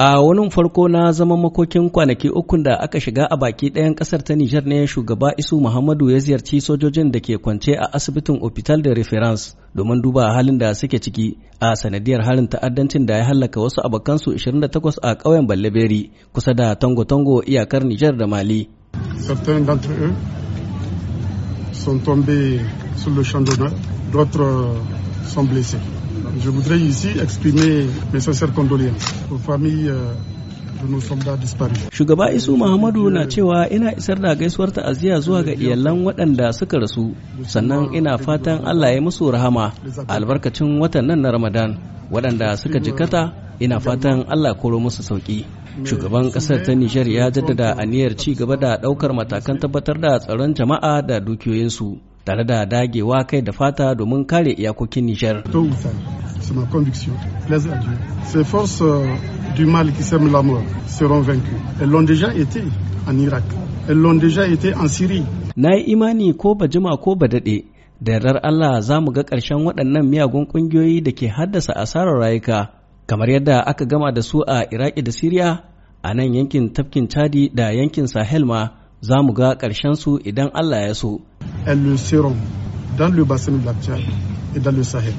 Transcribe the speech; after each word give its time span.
A 0.00 0.20
wani 0.22 0.50
farko 0.50 0.88
na 0.88 1.12
zaman 1.12 1.40
makokin 1.40 1.90
kwanaki 1.90 2.28
ukun 2.30 2.62
da 2.62 2.80
aka 2.80 3.00
shiga 3.00 3.26
a 3.30 3.36
baki 3.36 3.70
ɗayan 3.70 3.94
ƙasar 3.94 4.22
ta 4.24 4.34
Nijar 4.36 4.64
ne 4.64 4.86
shugaba 4.86 5.34
Isu 5.36 5.60
Muhammadu 5.60 6.10
ya 6.10 6.18
ziyarci 6.18 6.60
sojojin 6.60 7.10
da 7.10 7.18
ke 7.20 7.34
kwance 7.42 7.74
a 7.74 7.90
asibitin 7.92 8.38
Hopital 8.40 8.80
de 8.82 8.94
Reference 8.94 9.56
domin 9.74 10.00
duba 10.02 10.30
halin 10.34 10.58
da 10.58 10.72
suke 10.74 11.00
ciki 11.02 11.36
a 11.60 11.74
sanadiyar 11.76 12.22
harin 12.22 12.46
ta'addancin 12.46 13.06
da 13.06 13.16
ya 13.18 13.24
hallaka 13.24 13.60
wasu 13.60 13.80
abokansu 13.82 14.30
28 14.38 14.98
a 15.02 15.14
ƙauyen 15.18 15.46
Balleberi 15.48 16.10
kusa 16.32 16.54
da 16.54 16.74
Tango-Tango 16.78 17.42
iyakar 17.42 17.82
Nijar 17.84 18.16
da 18.16 18.26
Mali. 18.26 18.68
Certains 19.18 19.66
d'entre 19.66 19.90
eux 19.90 20.14
sont 21.72 21.98
tombés 22.04 22.60
sur 22.96 23.10
le 23.10 23.22
champ 23.24 23.40
d'honneur, 23.42 23.72
d'autres 24.12 24.78
sont 25.26 25.42
blessés. 25.50 25.82
Je 26.36 26.50
voudrais 26.50 26.78
ici 26.78 27.08
exprimer 27.22 27.86
mes 28.12 28.20
sincères 28.20 28.52
condoléances 28.52 29.14
aux 29.30 29.38
familles 29.38 29.90
disparus. 31.40 31.88
Shugaba 31.92 32.32
Isu 32.32 32.56
Muhammadu 32.56 33.10
na 33.10 33.26
cewa 33.26 33.68
ina 33.70 33.92
isar 33.96 34.18
da 34.20 34.34
gaisuwar 34.34 34.70
ta'aziyya 34.72 35.20
zuwa 35.20 35.42
ga 35.42 35.52
iyalan 35.54 36.04
waɗanda 36.06 36.52
suka 36.52 36.78
rasu, 36.78 37.14
sannan 37.46 37.94
ina 37.94 38.18
fatan 38.18 38.64
Allah 38.64 38.94
ya 38.94 39.00
musu 39.00 39.30
rahama 39.30 39.72
albarkacin 40.08 40.78
watan 40.80 41.06
nan 41.06 41.20
na 41.22 41.30
Ramadan. 41.30 41.70
Waɗanda 42.10 42.56
suka 42.56 42.78
jikata 42.80 43.32
ina 43.60 43.80
fatan 43.80 44.24
Allah 44.28 44.54
koro 44.54 44.78
musu 44.80 45.02
sauƙi. 45.02 45.44
Shugaban 45.84 46.30
ƙasar 46.32 46.62
ta 46.64 46.72
Nijar 46.74 47.06
ya 47.08 47.30
jaddada 47.30 47.74
aniyar 47.78 48.16
ci 48.16 48.34
gaba 48.34 48.56
da 48.56 48.76
ɗaukar 48.78 49.12
matakan 49.14 49.58
tabbatar 49.58 50.00
da 50.00 50.18
tsaron 50.18 50.54
jama'a 50.54 51.02
da 51.06 51.20
dukiyoyinsu. 51.20 52.07
Tare 52.28 52.44
da 52.44 52.64
dagewa 52.66 53.24
kai 53.24 53.40
da 53.42 53.52
fata 53.52 53.94
domin 53.94 54.24
kare 54.26 54.52
iyakokin 54.52 55.04
Nijar. 55.04 55.36
C'est 56.40 56.54
ma 56.54 56.64
conviction. 56.72 57.12
Ces 58.24 58.44
forces 58.44 58.82
du 59.56 59.64
mal 59.66 59.92
qui 59.92 60.02
sèment 60.02 60.30
la 60.32 60.42
mort 60.42 60.62
seront 60.86 61.20
vaincues. 61.20 61.60
Elles 61.80 61.88
l'ont 61.90 62.02
déjà 62.12 62.34
été 62.34 62.60
en 63.08 63.18
Irak. 63.18 63.44
Elles 63.88 63.96
l'ont 63.96 64.14
déjà 64.26 64.46
été 64.46 64.74
en 64.74 64.88
Syrie. 64.88 65.24
Na 65.56 65.74
yi 65.76 65.84
imani 65.92 66.34
ko 66.36 66.54
ba 66.54 66.66
jima 66.68 66.96
ko 67.04 67.16
ba 67.16 67.26
daɗe, 67.28 67.64
da 68.00 68.12
yardar 68.12 68.38
Allah 68.42 68.80
za 68.82 69.00
mu 69.00 69.10
ga 69.12 69.22
ƙarshen 69.22 69.64
waɗannan 69.66 70.06
miyagun 70.10 70.46
ƙungiyoyi 70.46 71.02
da 71.02 71.12
ke 71.12 71.26
haddasa 71.28 71.72
asarar 71.76 72.18
rayuka, 72.20 72.58
kamar 73.06 73.28
yadda 73.30 73.58
aka 73.66 73.84
gama 73.86 74.12
da 74.12 74.20
su 74.22 74.40
a 74.46 74.64
Iraki 74.70 75.02
da 75.02 75.10
Siriya, 75.12 75.48
a 76.02 76.14
nan 76.14 76.34
yankin 76.34 76.72
tafkin 76.74 77.08
Chadi 77.08 77.50
da 77.54 77.70
yankin 77.72 78.06
Sahel 78.06 78.44
ma 78.44 78.68
za 79.00 79.22
mu 79.22 79.32
ga 79.32 79.54
ƙarshen 79.56 79.94
su 79.96 80.18
idan 80.24 80.50
Allah 80.54 80.80
ya 80.86 80.94
so. 80.94 81.20
Elles 81.66 81.82
le 81.82 81.96
seront 81.96 82.36
dans 82.96 83.08
le 83.14 83.24
bassin 83.24 83.52
de 83.52 83.58
Tchad 83.82 84.00
et 84.56 84.60
dans 84.60 84.72
le 84.76 84.82
Sahel. 84.82 85.14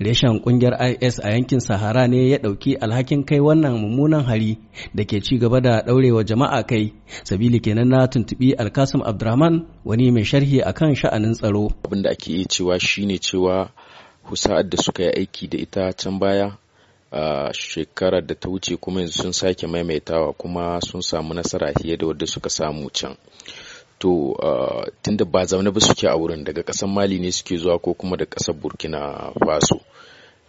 Reshen 0.00 0.40
ƙungiyar 0.44 0.96
IS 1.00 1.18
a 1.20 1.30
yankin 1.30 1.60
Sahara 1.60 2.06
ne 2.08 2.28
ya 2.28 2.38
ɗauki 2.38 2.76
alhakin 2.80 3.24
kai 3.24 3.40
wannan 3.40 3.72
mummunan 3.80 4.24
hari 4.24 4.58
da 4.94 5.04
ke 5.04 5.20
ci 5.22 5.38
gaba 5.38 5.60
da 5.60 5.80
ɗaurewa 5.86 6.24
jama'a 6.26 6.62
kai. 6.66 6.92
Sabili 7.24 7.60
kenan 7.60 7.88
na 7.88 8.06
tuntuɓi 8.06 8.54
Alkasim 8.58 9.00
Abdurrahman 9.02 9.66
wani 9.84 10.10
mai 10.10 10.24
sharhi 10.24 10.60
akan 10.62 10.94
sha'anin 10.94 11.32
tsaro. 11.34 11.70
Abin 11.84 12.02
da 12.02 12.10
ake 12.10 12.32
iya 12.32 12.44
cewa 12.48 12.78
shine 12.80 13.18
cewa 13.18 13.70
husa'ar 14.28 14.68
da 14.68 14.76
suka 14.76 15.02
yi 15.02 15.10
aiki 15.10 15.48
da 15.48 15.58
ita 15.58 15.92
can 15.92 16.18
baya 16.18 16.52
a 17.10 17.52
shekarar 17.54 18.26
da 18.26 18.34
ta 18.34 18.48
wuce 18.48 18.76
kuma 18.76 19.00
yanzu 19.00 19.22
sun 19.22 19.32
sake 19.32 19.66
maimaitawa 19.66 20.32
kuma 20.36 20.80
sun 20.82 21.00
samu 21.00 21.34
nasara 21.34 21.72
fiye 21.80 21.96
da 21.96 22.06
wadda 22.06 22.26
suka 22.26 22.50
samu 22.50 22.90
can. 22.92 23.16
To 24.02 24.34
uh, 24.42 24.84
tunda 25.02 25.24
ba 25.24 25.44
zaune 25.46 25.70
ba 25.70 25.80
suke 25.80 26.08
a 26.08 26.16
wurin 26.16 26.44
daga 26.44 26.62
ƙasar 26.62 26.88
mali 26.88 27.18
ne 27.20 27.30
suke 27.32 27.56
zuwa 27.56 27.78
ko 27.78 27.94
kuma 27.94 28.16
da 28.16 28.24
ƙasar 28.26 28.54
burkina 28.54 29.30
faso. 29.46 29.80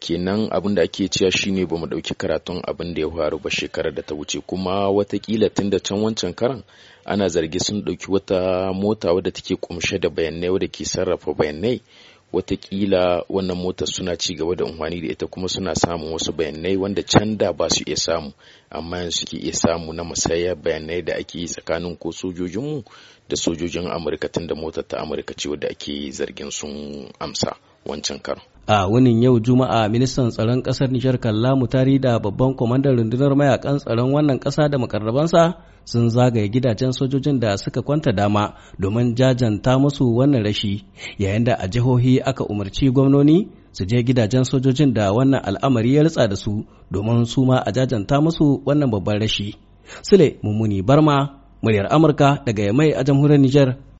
Kenan 0.00 0.48
abin 0.50 0.74
da 0.74 0.82
ake 0.82 1.08
cewa 1.08 1.30
shine 1.30 1.64
ba 1.66 1.76
mu 1.78 1.86
ɗauki 1.86 2.14
karatun 2.18 2.60
abin 2.66 2.94
da 2.94 3.00
ya 3.00 3.10
faru 3.10 3.38
ba 3.38 3.50
shekarar 3.50 3.94
da 3.94 4.02
ta 4.02 4.14
wuce. 4.14 4.40
Kuma 4.46 4.90
wataƙila 4.90 5.54
tun 5.54 5.70
da 5.70 5.78
can 5.78 5.98
wancan 6.02 6.34
karan 6.34 6.64
ana 7.04 7.28
zargi 7.28 7.60
sun 7.60 7.82
ɗauki 7.84 8.10
wata 8.10 8.72
mota 8.74 9.12
wadda 9.14 9.30
take 9.30 9.54
kumshe 9.60 9.98
da 10.00 10.08
bayanai 10.10 10.50
wadda 10.50 10.66
ke 10.68 10.84
sarrafa 10.84 11.32
bayanai. 11.34 11.80
Wataƙila 12.36 13.24
wannan 13.28 13.56
motar 13.56 13.88
suna 13.88 14.16
ci 14.16 14.34
gaba 14.34 14.54
da 14.56 14.64
amfani 14.64 15.00
da 15.00 15.08
ita 15.12 15.26
kuma 15.26 15.48
suna 15.48 15.74
samun 15.74 16.12
wasu 16.12 16.32
bayanai 16.32 16.76
wanda 16.76 17.02
can 17.02 17.36
da 17.38 17.52
ba 17.52 17.68
su 17.70 17.84
iya 17.86 17.96
samu 17.96 18.32
amma 18.70 18.98
yanzu 18.98 19.18
suke 19.20 19.36
iya 19.36 19.52
samu 19.54 19.92
na 19.92 20.04
musayar 20.04 20.56
bayanai 20.56 21.02
da 21.02 21.14
ake 21.16 21.38
yi 21.38 21.46
tsakanin 21.46 21.96
ko 21.96 22.12
sojojinmu 22.12 22.84
da 23.28 23.36
sojojin 23.36 23.86
amurka 23.90 24.28
tun 24.28 24.46
da 24.46 24.54
motar 24.54 24.84
ta 24.88 24.98
amurka 25.00 25.34
ce 25.34 25.48
wadda 25.48 25.68
ake 25.68 26.10
zargin 26.12 26.50
sun 26.50 27.08
amsa 27.18 27.56
wancan 27.86 28.18
karo. 28.22 28.55
A 28.66 28.86
wunin 28.90 29.22
yau 29.22 29.38
Juma'a 29.38 29.86
ministan 29.88 30.30
tsaron 30.30 30.58
ƙasar 30.62 30.90
Nijar 30.90 31.18
Kalla 31.20 31.54
Mutari 31.54 32.00
da 32.00 32.18
babban 32.18 32.56
kwamandan 32.56 32.96
rundunar 32.98 33.30
mayaƙan 33.38 33.78
tsaron 33.78 34.10
wannan 34.12 34.38
ƙasa 34.40 34.68
da 34.68 34.78
makarrabansa 34.78 35.54
sun 35.84 36.10
zagaye 36.10 36.48
gidajen 36.50 36.90
sojojin 36.92 37.38
da 37.40 37.56
suka 37.56 37.82
kwanta 37.82 38.12
dama 38.12 38.54
domin 38.78 39.14
jajanta 39.14 39.78
musu 39.78 40.04
wannan 40.16 40.42
rashi 40.44 40.82
yayin 41.18 41.44
da 41.44 41.54
a 41.54 41.68
jihohi 41.68 42.18
aka 42.26 42.42
umarci 42.44 42.90
gwamnoni 42.90 43.48
su 43.72 43.84
je 43.86 44.02
gidajen 44.02 44.42
sojojin 44.44 44.92
da 44.94 45.12
wannan 45.12 45.40
al'amari 45.46 45.94
ya 45.94 46.02
ritsa 46.02 46.26
da 46.28 46.34
su 46.36 46.64
domin 46.90 47.24
su 47.24 47.44
ma 47.46 47.62
a 47.62 47.70
jajanta 47.72 48.20
musu 48.20 48.62
wannan 48.66 48.90
babban 48.90 49.20
rashi. 49.20 49.54
Sule 50.02 50.38
Mummuni 50.42 50.82
Barma, 50.82 51.38
muryar 51.62 51.86
Amurka 51.94 52.42
daga 52.44 52.62
Yamai 52.66 52.90
a 52.98 53.04
jamhuriyar 53.04 53.38
Nijar. 53.40 53.86